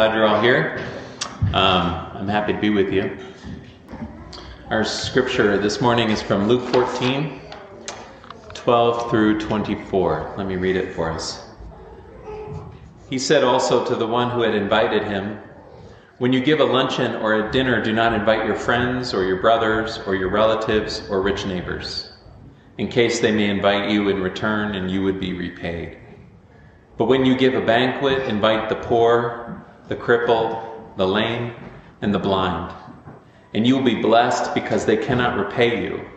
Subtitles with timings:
[0.00, 0.82] glad you're all here.
[1.52, 3.18] Um, I'm happy to be with you.
[4.70, 7.38] Our scripture this morning is from Luke 14,
[8.54, 10.36] 12 through 24.
[10.38, 11.44] Let me read it for us.
[13.10, 15.38] He said also to the one who had invited him,
[16.16, 19.42] When you give a luncheon or a dinner, do not invite your friends or your
[19.42, 22.10] brothers or your relatives or rich neighbors,
[22.78, 25.98] in case they may invite you in return and you would be repaid.
[26.96, 29.59] But when you give a banquet, invite the poor,
[29.90, 30.56] the crippled,
[30.96, 31.52] the lame,
[32.00, 32.72] and the blind.
[33.52, 36.08] And you will be blessed because they cannot repay you,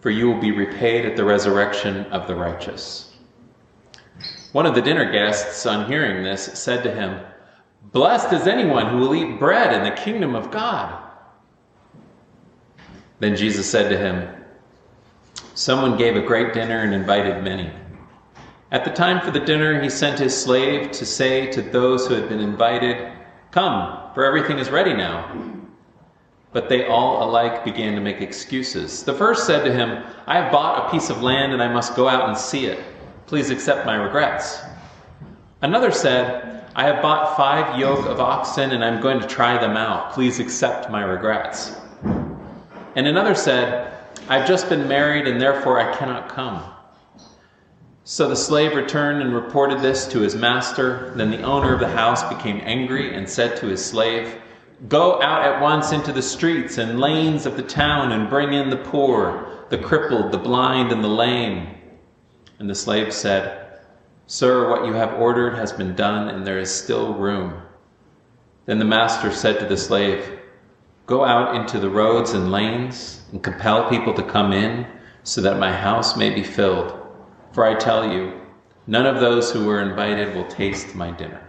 [0.00, 3.16] for you will be repaid at the resurrection of the righteous.
[4.52, 7.20] One of the dinner guests, on hearing this, said to him,
[7.90, 11.02] Blessed is anyone who will eat bread in the kingdom of God.
[13.18, 14.28] Then Jesus said to him,
[15.54, 17.70] Someone gave a great dinner and invited many.
[18.72, 22.14] At the time for the dinner, he sent his slave to say to those who
[22.14, 23.12] had been invited,
[23.50, 25.28] Come, for everything is ready now.
[26.52, 29.02] But they all alike began to make excuses.
[29.02, 31.96] The first said to him, I have bought a piece of land and I must
[31.96, 32.78] go out and see it.
[33.26, 34.60] Please accept my regrets.
[35.62, 39.76] Another said, I have bought five yoke of oxen and I'm going to try them
[39.76, 40.12] out.
[40.12, 41.74] Please accept my regrets.
[42.94, 43.92] And another said,
[44.28, 46.62] I've just been married and therefore I cannot come.
[48.04, 51.12] So the slave returned and reported this to his master.
[51.16, 54.40] Then the owner of the house became angry and said to his slave,
[54.88, 58.70] Go out at once into the streets and lanes of the town and bring in
[58.70, 61.68] the poor, the crippled, the blind, and the lame.
[62.58, 63.78] And the slave said,
[64.26, 67.60] Sir, what you have ordered has been done, and there is still room.
[68.64, 70.38] Then the master said to the slave,
[71.06, 74.86] Go out into the roads and lanes and compel people to come in,
[75.24, 76.99] so that my house may be filled.
[77.52, 78.40] For I tell you,
[78.86, 81.42] none of those who were invited will taste my dinner.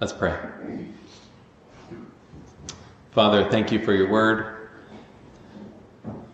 [0.00, 0.38] Let's pray.
[3.10, 4.68] Father, thank you for your word.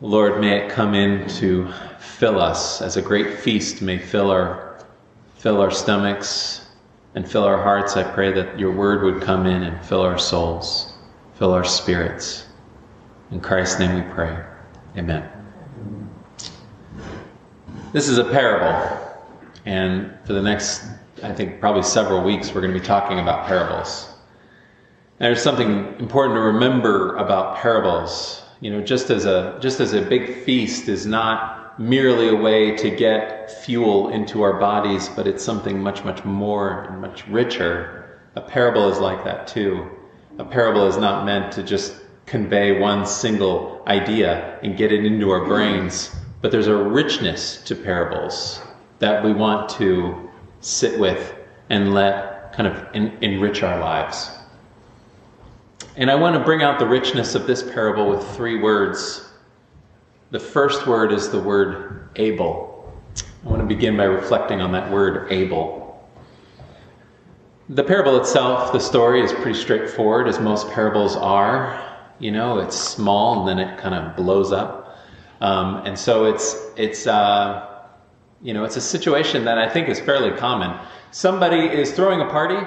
[0.00, 4.78] Lord, may it come in to fill us as a great feast may fill our
[5.36, 6.66] fill our stomachs
[7.14, 7.96] and fill our hearts.
[7.96, 10.94] I pray that your word would come in and fill our souls,
[11.34, 12.46] fill our spirits.
[13.30, 14.44] In Christ's name we pray.
[14.96, 15.35] Amen.
[17.96, 18.76] This is a parable,
[19.64, 20.84] and for the next,
[21.22, 24.12] I think, probably several weeks, we're going to be talking about parables.
[25.18, 28.42] And there's something important to remember about parables.
[28.60, 32.76] You know, just as a just as a big feast is not merely a way
[32.76, 38.20] to get fuel into our bodies, but it's something much, much more and much richer.
[38.34, 39.90] A parable is like that too.
[40.38, 41.94] A parable is not meant to just
[42.26, 46.14] convey one single idea and get it into our brains
[46.46, 48.60] but there's a richness to parables
[49.00, 50.30] that we want to
[50.60, 51.34] sit with
[51.70, 54.30] and let kind of en- enrich our lives.
[55.96, 59.28] And I want to bring out the richness of this parable with three words.
[60.30, 62.94] The first word is the word able.
[63.44, 66.08] I want to begin by reflecting on that word able.
[67.70, 71.98] The parable itself, the story is pretty straightforward, as most parables are.
[72.20, 74.85] You know, it's small and then it kind of blows up.
[75.40, 77.84] Um, and so it's it's uh,
[78.42, 80.78] you know it's a situation that I think is fairly common.
[81.10, 82.58] Somebody is throwing a party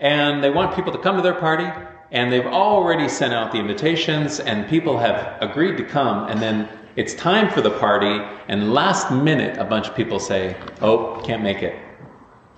[0.00, 1.66] and they want people to come to their party
[2.10, 6.68] and they've already sent out the invitations and people have agreed to come and then
[6.96, 11.42] it's time for the party and last minute a bunch of people say oh can't
[11.42, 11.76] make it.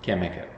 [0.02, 0.50] Can't make it.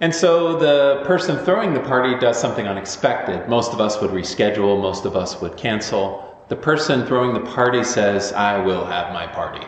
[0.00, 3.48] And so the person throwing the party does something unexpected.
[3.48, 4.80] Most of us would reschedule.
[4.80, 9.26] Most of us would cancel the person throwing the party says, I will have my
[9.26, 9.66] party.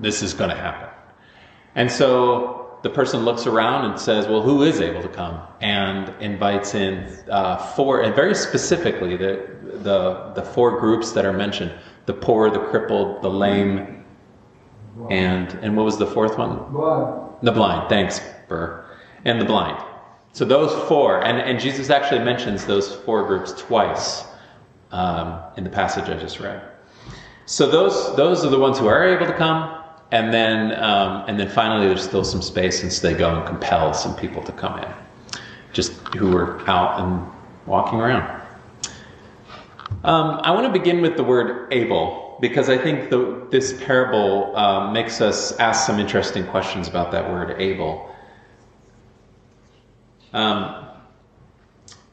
[0.00, 0.88] This is going to happen.
[1.74, 5.42] And so the person looks around and says, Well, who is able to come?
[5.60, 9.46] And invites in uh, four, and very specifically, the,
[9.82, 11.70] the, the four groups that are mentioned
[12.06, 14.02] the poor, the crippled, the lame,
[15.10, 16.72] and, and what was the fourth one?
[16.72, 17.36] Blind.
[17.42, 17.90] The blind.
[17.90, 18.86] Thanks, Burr.
[19.26, 19.84] And the blind.
[20.32, 24.24] So those four, and, and Jesus actually mentions those four groups twice
[24.92, 26.62] um, in the passage I just read.
[27.46, 31.38] So those those are the ones who are able to come, and then um, and
[31.38, 34.78] then finally there's still some space, so they go and compel some people to come
[34.78, 34.92] in,
[35.72, 37.26] just who are out and
[37.66, 38.40] walking around.
[40.04, 44.56] Um, I want to begin with the word able because I think the, this parable
[44.56, 48.12] uh, makes us ask some interesting questions about that word able.
[50.32, 50.88] Um,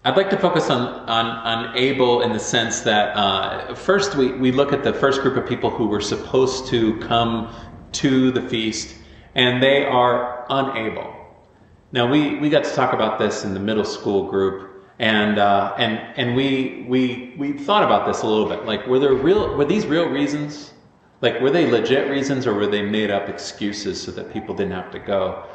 [0.06, 4.32] I'd like to focus on, on, on able in the sense that uh, first we,
[4.32, 7.54] we look at the first group of people who were supposed to come
[7.92, 8.96] to the feast
[9.36, 11.14] and they are unable.
[11.92, 15.74] Now we, we got to talk about this in the middle school group, and uh,
[15.78, 18.66] and and we we we thought about this a little bit.
[18.66, 20.74] Like, were there real were these real reasons?
[21.22, 24.74] Like, were they legit reasons, or were they made up excuses so that people didn't
[24.74, 25.46] have to go?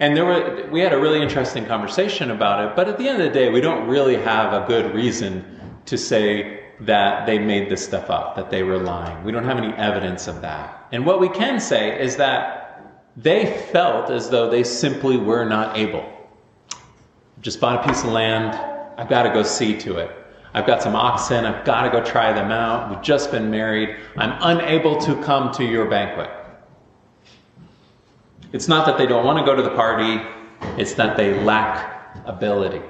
[0.00, 2.74] And there were we had a really interesting conversation about it.
[2.74, 5.44] But at the end of the day, we don't really have a good reason
[5.84, 9.22] to say that they made this stuff up, that they were lying.
[9.22, 10.88] We don't have any evidence of that.
[10.92, 15.76] And what we can say is that they felt as though they simply were not
[15.76, 16.08] able.
[17.42, 18.54] Just bought a piece of land,
[18.98, 20.10] I've got to go see to it.
[20.54, 22.90] I've got some oxen, I've got to go try them out.
[22.90, 23.96] We've just been married.
[24.16, 26.30] I'm unable to come to your banquet.
[28.52, 30.20] It's not that they don't want to go to the party,
[30.76, 32.82] it's that they lack ability.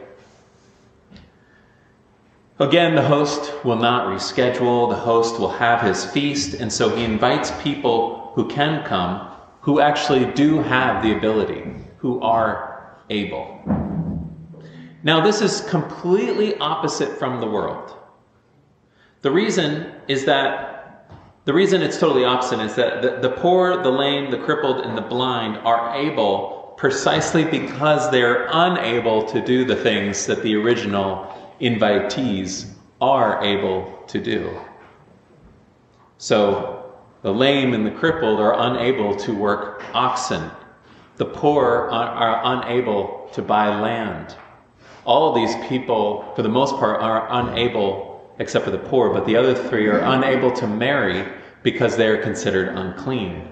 [2.59, 7.05] Again, the host will not reschedule, the host will have his feast, and so he
[7.05, 9.31] invites people who can come
[9.61, 11.65] who actually do have the ability,
[11.99, 13.63] who are able.
[15.03, 17.95] Now, this is completely opposite from the world.
[19.23, 20.70] The reason is that
[21.45, 24.97] the reason it's totally opposite is that the, the poor, the lame, the crippled, and
[24.97, 31.35] the blind are able precisely because they're unable to do the things that the original
[31.61, 32.71] invitees
[33.01, 34.59] are able to do.
[36.19, 40.51] So, the lame and the crippled are unable to work oxen.
[41.17, 44.35] The poor are, are unable to buy land.
[45.05, 48.10] All of these people, for the most part, are unable,
[48.41, 51.31] except for the poor, but the other three are unable to marry
[51.63, 53.47] because they are considered unclean.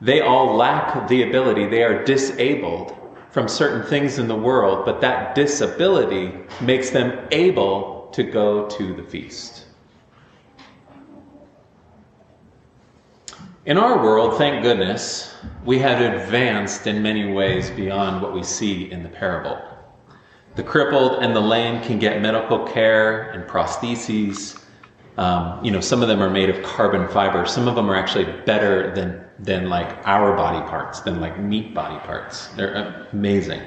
[0.00, 2.94] They all lack the ability, they are disabled
[3.30, 8.94] from certain things in the world, but that disability makes them able to go to
[8.94, 9.66] the feast.
[13.64, 15.34] In our world, thank goodness,
[15.64, 19.75] we have advanced in many ways beyond what we see in the parable.
[20.56, 24.58] The crippled and the lame can get medical care and prostheses.
[25.18, 27.44] Um, you know, some of them are made of carbon fiber.
[27.44, 31.74] Some of them are actually better than than like our body parts, than like meat
[31.74, 32.46] body parts.
[32.48, 33.60] They're amazing.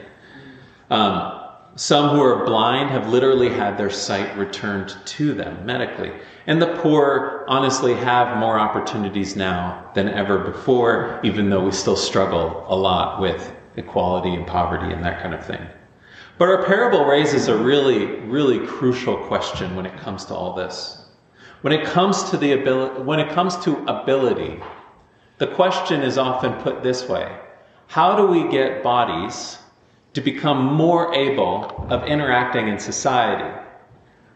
[0.89, 1.39] Um,
[1.75, 6.11] some who are blind have literally had their sight returned to them medically.
[6.47, 11.95] And the poor honestly have more opportunities now than ever before, even though we still
[11.95, 15.61] struggle a lot with equality and poverty and that kind of thing.
[16.39, 21.05] But our parable raises a really, really crucial question when it comes to all this.
[21.61, 24.59] When it comes to the ability, when it comes to ability,
[25.37, 27.37] the question is often put this way.
[27.85, 29.59] How do we get bodies
[30.13, 33.57] to become more able of interacting in society.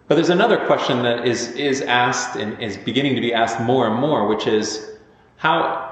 [0.08, 3.88] But there's another question that is, is asked and is beginning to be asked more
[3.88, 4.92] and more, which is
[5.38, 5.90] how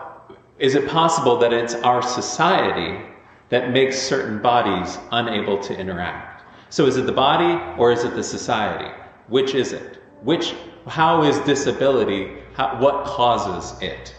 [0.60, 3.04] is it possible that it's our society
[3.52, 6.44] that makes certain bodies unable to interact?
[6.70, 8.90] So is it the body or is it the society?
[9.28, 10.02] Which is it?
[10.24, 10.56] Which,
[10.88, 14.16] how is disability, how, what causes it?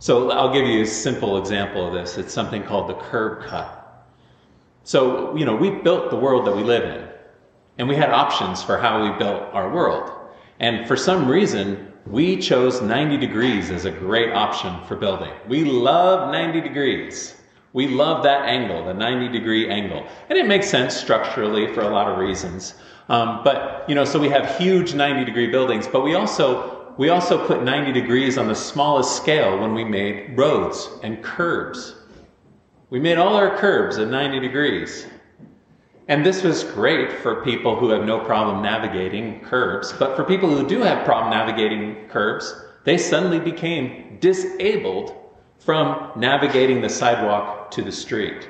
[0.00, 2.18] So I'll give you a simple example of this.
[2.18, 4.06] It's something called the curb cut.
[4.84, 7.08] So, you know, we built the world that we live in,
[7.78, 10.10] and we had options for how we built our world.
[10.60, 15.32] And for some reason, we chose 90 degrees as a great option for building.
[15.46, 17.34] We love 90 degrees.
[17.72, 20.06] We love that angle, the 90 degree angle.
[20.28, 22.74] And it makes sense structurally for a lot of reasons.
[23.08, 27.10] Um, but, you know, so we have huge 90 degree buildings, but we also, we
[27.10, 31.94] also put 90 degrees on the smallest scale when we made roads and curbs.
[32.90, 35.06] We made all our curbs at 90 degrees.
[36.08, 40.48] And this was great for people who have no problem navigating curbs, but for people
[40.48, 45.14] who do have problem navigating curbs, they suddenly became disabled
[45.58, 48.48] from navigating the sidewalk to the street.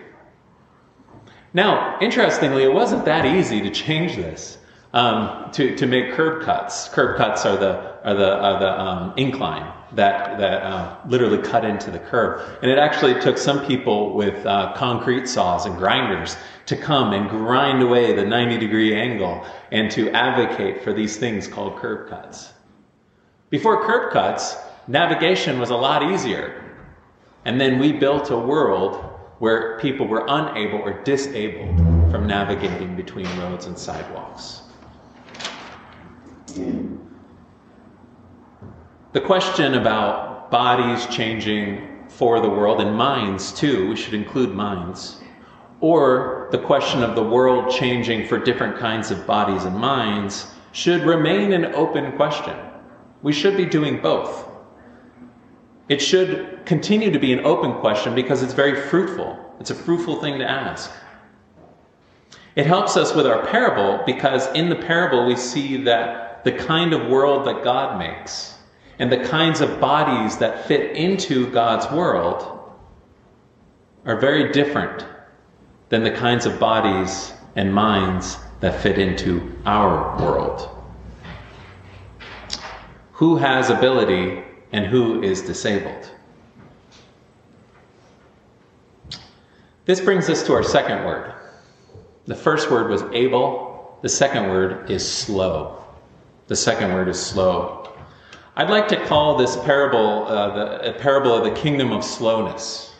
[1.54, 4.58] Now, interestingly, it wasn't that easy to change this,
[4.92, 6.88] um, to, to make curb cuts.
[6.88, 11.64] Curb cuts are the, are the, are the um, incline that, that uh, literally cut
[11.64, 12.42] into the curb.
[12.62, 17.30] And it actually took some people with uh, concrete saws and grinders to come and
[17.30, 22.52] grind away the 90 degree angle and to advocate for these things called curb cuts.
[23.50, 24.56] Before curb cuts,
[24.86, 26.67] navigation was a lot easier.
[27.44, 28.96] And then we built a world
[29.38, 31.76] where people were unable or disabled
[32.10, 34.62] from navigating between roads and sidewalks.
[39.12, 45.20] The question about bodies changing for the world and minds too, we should include minds,
[45.80, 51.02] or the question of the world changing for different kinds of bodies and minds should
[51.02, 52.56] remain an open question.
[53.22, 54.47] We should be doing both.
[55.88, 59.38] It should continue to be an open question because it's very fruitful.
[59.58, 60.90] It's a fruitful thing to ask.
[62.56, 66.92] It helps us with our parable because in the parable we see that the kind
[66.92, 68.54] of world that God makes
[68.98, 72.74] and the kinds of bodies that fit into God's world
[74.04, 75.06] are very different
[75.88, 80.68] than the kinds of bodies and minds that fit into our world.
[83.12, 84.42] Who has ability
[84.72, 86.10] and who is disabled?
[89.84, 91.32] This brings us to our second word.
[92.26, 95.82] The first word was able, the second word is slow.
[96.46, 97.90] The second word is slow.
[98.56, 102.94] I'd like to call this parable uh, the, a parable of the kingdom of slowness.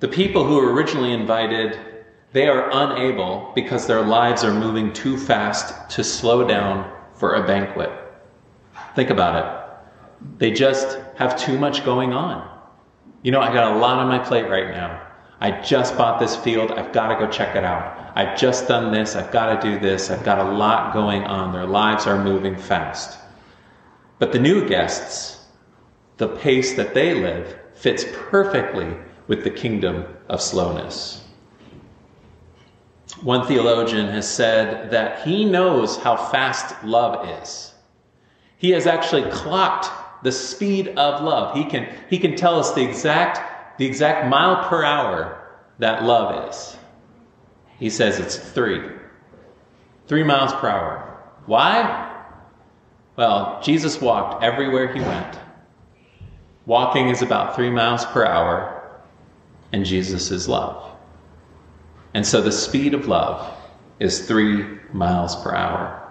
[0.00, 1.78] The people who were originally invited,
[2.32, 7.46] they are unable because their lives are moving too fast to slow down for a
[7.46, 7.90] banquet.
[8.94, 9.55] Think about it.
[10.38, 12.48] They just have too much going on.
[13.22, 15.02] You know, I got a lot on my plate right now.
[15.40, 16.70] I just bought this field.
[16.70, 18.12] I've got to go check it out.
[18.14, 19.16] I've just done this.
[19.16, 20.10] I've got to do this.
[20.10, 21.52] I've got a lot going on.
[21.52, 23.18] Their lives are moving fast.
[24.18, 25.44] But the new guests,
[26.16, 28.96] the pace that they live fits perfectly
[29.26, 31.22] with the kingdom of slowness.
[33.22, 37.74] One theologian has said that he knows how fast love is.
[38.58, 39.90] He has actually clocked
[40.22, 41.56] the speed of love.
[41.56, 46.48] He can, he can tell us the exact, the exact mile per hour that love
[46.48, 46.76] is.
[47.78, 48.80] He says it's three.
[50.06, 51.20] Three miles per hour.
[51.46, 52.24] Why?
[53.16, 55.38] Well, Jesus walked everywhere he went.
[56.64, 59.00] Walking is about three miles per hour
[59.72, 60.92] and Jesus is love.
[62.14, 63.54] And so the speed of love
[64.00, 66.02] is three miles per hour.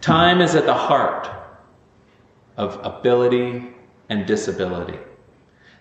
[0.00, 1.28] Time is at the heart
[2.58, 3.68] of ability
[4.10, 4.98] and disability.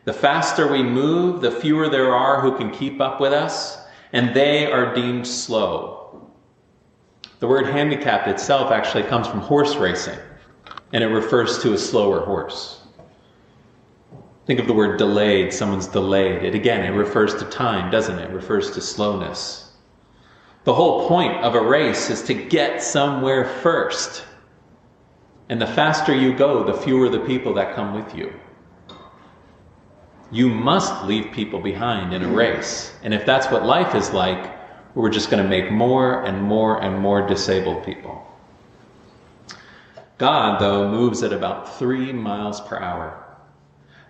[0.05, 3.77] The faster we move, the fewer there are who can keep up with us,
[4.13, 6.31] and they are deemed slow.
[7.39, 10.17] The word handicapped itself actually comes from horse racing,
[10.93, 12.81] and it refers to a slower horse.
[14.45, 16.43] Think of the word delayed, someone's delayed.
[16.43, 18.29] It again, it refers to time, doesn't it?
[18.29, 19.73] It refers to slowness.
[20.63, 24.23] The whole point of a race is to get somewhere first.
[25.49, 28.33] And the faster you go, the fewer the people that come with you.
[30.29, 32.93] You must leave people behind in a race.
[33.03, 34.57] And if that's what life is like,
[34.93, 38.25] we're just going to make more and more and more disabled people.
[40.17, 43.23] God, though, moves at about three miles per hour.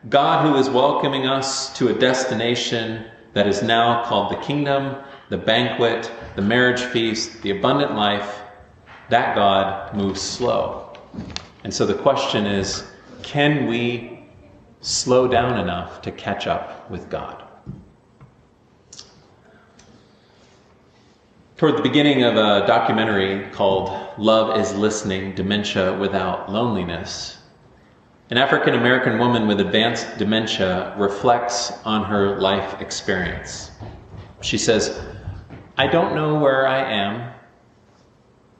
[0.10, 4.96] God, who is welcoming us to a destination that is now called the kingdom,
[5.30, 8.42] the banquet, the marriage feast, the abundant life,
[9.10, 10.87] that God moves slow.
[11.64, 12.86] And so the question is
[13.24, 14.24] can we
[14.82, 17.44] slow down enough to catch up with God?
[21.58, 27.40] Toward the beginning of a documentary called Love is Listening Dementia Without Loneliness,
[28.30, 33.72] an African American woman with advanced dementia reflects on her life experience.
[34.42, 35.02] She says,
[35.78, 37.34] I don't know where I am.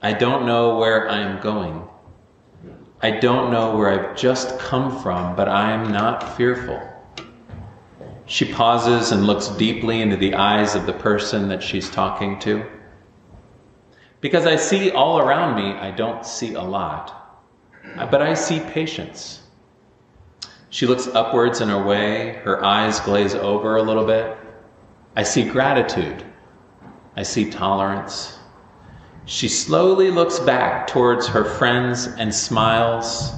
[0.02, 1.88] I don't know where I am going.
[3.02, 6.82] I don't know where I've just come from, but I am not fearful.
[8.26, 12.66] She pauses and looks deeply into the eyes of the person that she's talking to.
[14.20, 17.46] Because I see all around me, I don't see a lot,
[17.96, 19.42] but I see patience.
[20.70, 24.36] She looks upwards in her way, her eyes glaze over a little bit.
[25.16, 26.24] I see gratitude.
[27.16, 28.37] I see tolerance.
[29.28, 33.34] She slowly looks back towards her friends and smiles.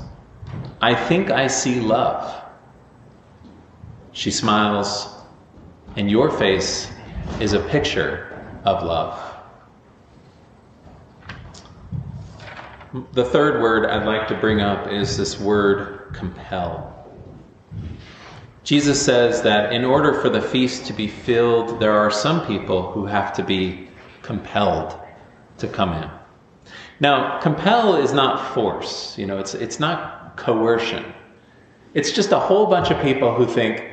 [0.81, 2.43] I think I see love.
[4.11, 5.07] She smiles,
[5.95, 6.91] and your face
[7.41, 9.19] is a picture of love.
[13.13, 17.09] The third word I'd like to bring up is this word compel.
[18.63, 22.91] Jesus says that in order for the feast to be filled, there are some people
[22.91, 23.89] who have to be
[24.21, 24.95] compelled
[25.59, 26.09] to come in.
[26.99, 31.05] Now, compel is not force, you know, it's, it's not coercion.
[31.93, 33.85] It's just a whole bunch of people who think,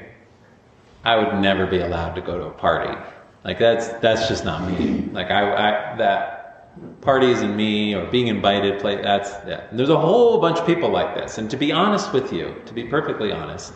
[1.05, 2.93] I would never be allowed to go to a party.
[3.45, 5.09] Like that's that's just not me.
[5.13, 9.69] Like I, I that parties and me or being invited play that's yeah.
[9.71, 11.39] there's a whole bunch of people like this.
[11.39, 13.73] And to be honest with you, to be perfectly honest,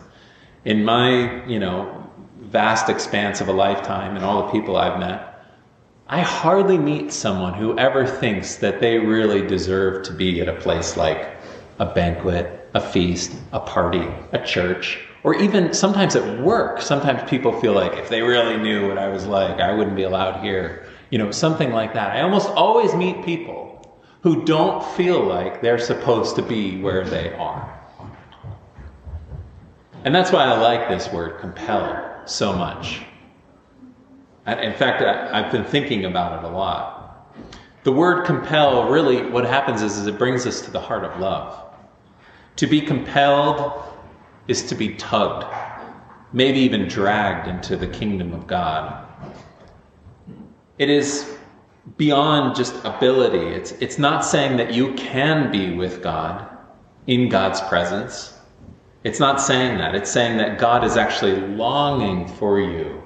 [0.65, 2.05] in my, you know,
[2.41, 5.30] vast expanse of a lifetime and all the people I've met,
[6.11, 10.59] I hardly meet someone who ever thinks that they really deserve to be at a
[10.59, 11.25] place like
[11.79, 17.57] a banquet, a feast, a party, a church, Or even sometimes at work, sometimes people
[17.61, 20.85] feel like if they really knew what I was like, I wouldn't be allowed here.
[21.11, 22.15] You know, something like that.
[22.15, 27.33] I almost always meet people who don't feel like they're supposed to be where they
[27.35, 27.79] are.
[30.03, 33.01] And that's why I like this word compel so much.
[34.59, 37.33] In fact, I've been thinking about it a lot.
[37.83, 41.19] The word compel really, what happens is, is it brings us to the heart of
[41.19, 41.73] love.
[42.57, 43.83] To be compelled
[44.47, 45.45] is to be tugged,
[46.33, 49.07] maybe even dragged into the kingdom of God.
[50.77, 51.37] It is
[51.97, 53.39] beyond just ability.
[53.55, 56.47] It's, it's not saying that you can be with God
[57.07, 58.37] in God's presence.
[59.03, 59.95] It's not saying that.
[59.95, 63.01] It's saying that God is actually longing for you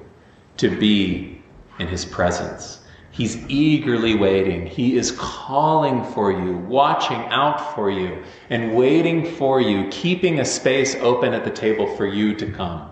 [0.58, 1.35] to be
[1.80, 2.80] in his presence.
[3.12, 4.66] He's eagerly waiting.
[4.66, 10.46] He is calling for you, watching out for you, and waiting for you, keeping a
[10.46, 12.90] space open at the table for you to come,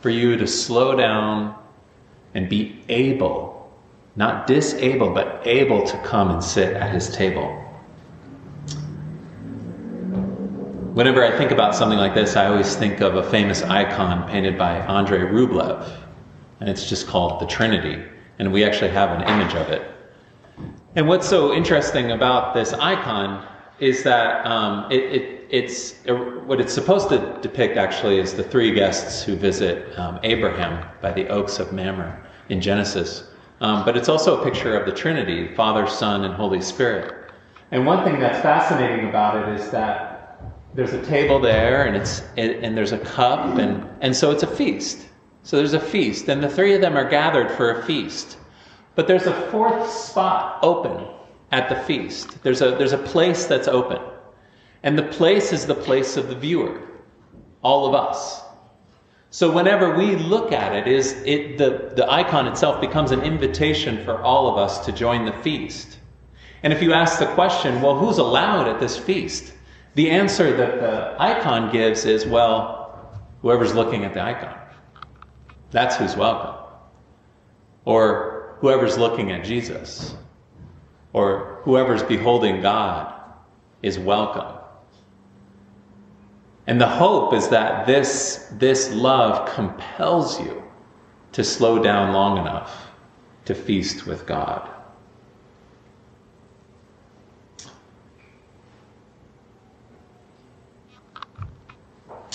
[0.00, 1.54] for you to slow down
[2.34, 3.72] and be able,
[4.16, 7.58] not disabled, but able to come and sit at his table.
[10.94, 14.58] Whenever I think about something like this, I always think of a famous icon painted
[14.58, 16.01] by Andrei Rublev,
[16.62, 18.00] and it's just called the Trinity,
[18.38, 19.82] and we actually have an image of it.
[20.94, 23.44] And what's so interesting about this icon
[23.80, 26.14] is that um, it, it, it's uh,
[26.46, 31.10] what it's supposed to depict actually is the three guests who visit um, Abraham by
[31.10, 33.24] the oaks of Mamre in Genesis.
[33.60, 37.32] Um, but it's also a picture of the Trinity, Father, Son, and Holy Spirit.
[37.72, 40.38] And one thing that's fascinating about it is that
[40.74, 44.46] there's a table there and it's and there's a cup and and so it's a
[44.46, 45.08] feast
[45.42, 48.38] so there's a feast and the three of them are gathered for a feast.
[48.94, 51.06] But there's a fourth spot open
[51.50, 52.42] at the feast.
[52.42, 54.00] There's a there's a place that's open.
[54.82, 56.80] And the place is the place of the viewer
[57.62, 58.42] all of us.
[59.30, 64.04] So whenever we look at it is it the the icon itself becomes an invitation
[64.04, 65.98] for all of us to join the feast.
[66.62, 69.54] And if you ask the question well who's allowed at this feast?
[69.94, 74.61] The answer that the icon gives is well, whoever's looking at the icon.
[75.72, 76.54] That's who's welcome.
[77.84, 80.14] Or whoever's looking at Jesus.
[81.12, 83.12] Or whoever's beholding God
[83.82, 84.58] is welcome.
[86.66, 90.62] And the hope is that this, this love compels you
[91.32, 92.88] to slow down long enough
[93.46, 94.68] to feast with God.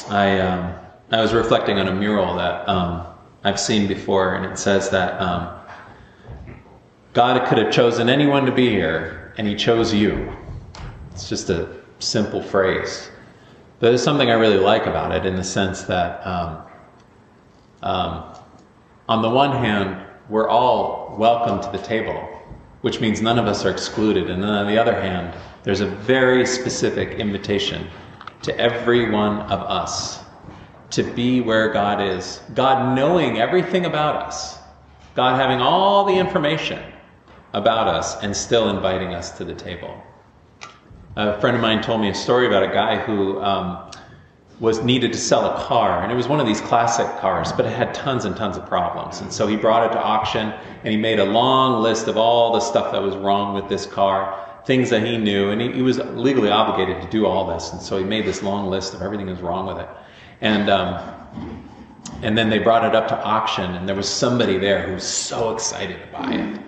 [0.09, 0.73] I um,
[1.11, 3.05] I was reflecting on a mural that um,
[3.43, 5.53] I've seen before, and it says that um,
[7.13, 10.35] God could have chosen anyone to be here, and He chose you.
[11.11, 13.09] It's just a simple phrase,
[13.79, 16.61] but there's something I really like about it in the sense that, um,
[17.83, 18.23] um,
[19.07, 22.27] on the one hand, we're all welcome to the table,
[22.81, 25.87] which means none of us are excluded, and then on the other hand, there's a
[25.87, 27.87] very specific invitation
[28.41, 30.23] to every one of us
[30.91, 32.41] to be where God is.
[32.53, 34.57] God knowing everything about us,
[35.15, 36.81] God having all the information
[37.53, 40.01] about us, and still inviting us to the table.
[41.15, 43.89] A friend of mine told me a story about a guy who um,
[44.59, 47.65] was needed to sell a car, and it was one of these classic cars, but
[47.65, 49.21] it had tons and tons of problems.
[49.21, 52.53] And so he brought it to auction, and he made a long list of all
[52.53, 55.81] the stuff that was wrong with this car things that he knew, and he, he,
[55.81, 57.71] was legally obligated to do all this.
[57.71, 59.87] And so he made this long list of everything that was wrong with it.
[60.41, 61.17] And um,
[62.21, 65.07] and then they brought it up to auction, and there was somebody there who was
[65.07, 66.59] so excited to buy it.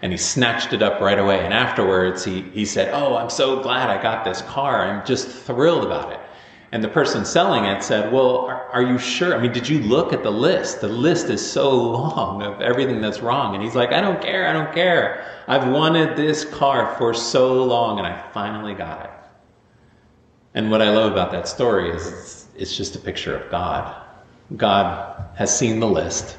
[0.00, 1.44] And he snatched it up right away.
[1.44, 4.82] And afterwards, he, he said, Oh, I'm so glad I got this car.
[4.82, 6.20] I'm just thrilled about it.
[6.72, 9.34] And the person selling it said, Well, are, are, you sure?
[9.34, 10.80] I mean, did you look at the list?
[10.80, 13.54] The list is so long of everything that's wrong.
[13.54, 14.46] And he's like, I don't care.
[14.46, 15.26] I don't care.
[15.46, 19.10] I've wanted this car for so long and I finally got it.
[20.54, 23.94] And what I love about that story is it's just a picture of God.
[24.56, 26.38] God has seen the list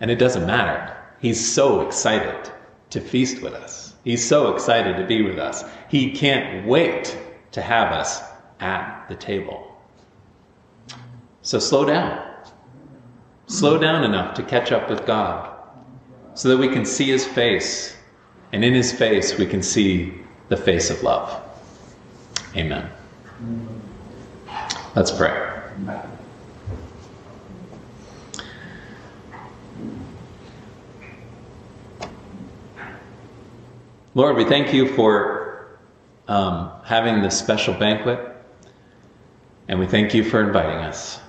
[0.00, 0.96] and it doesn't matter.
[1.20, 2.50] He's so excited
[2.90, 3.94] to feast with us.
[4.04, 5.64] He's so excited to be with us.
[5.88, 7.18] He can't wait
[7.52, 8.20] to have us
[8.60, 9.74] at the table.
[11.42, 12.22] So slow down.
[13.46, 15.54] Slow down enough to catch up with God
[16.34, 17.96] so that we can see His face,
[18.52, 20.12] and in His face we can see
[20.48, 21.42] the face of love.
[22.56, 22.90] Amen.
[24.94, 25.50] Let's pray.
[34.14, 35.78] Lord, we thank you for
[36.28, 38.34] um, having this special banquet
[39.68, 41.20] And we thank you for inviting us.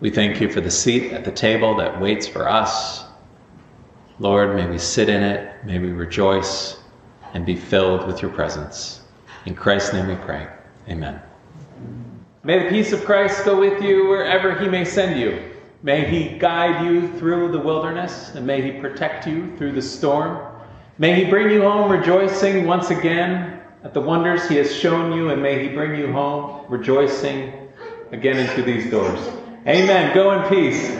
[0.00, 3.04] We thank you for the seat at the table that waits for us.
[4.18, 6.78] Lord, may we sit in it, may we rejoice
[7.34, 9.02] and be filled with your presence.
[9.46, 10.48] In Christ's name we pray.
[10.88, 11.20] Amen.
[12.44, 15.40] May the peace of Christ go with you wherever he may send you.
[15.84, 20.44] May he guide you through the wilderness, and may he protect you through the storm.
[20.98, 25.30] May he bring you home rejoicing once again at the wonders he has shown you,
[25.30, 27.52] and may he bring you home rejoicing
[28.10, 29.20] again into these doors.
[29.68, 30.12] Amen.
[30.12, 30.90] Go in peace.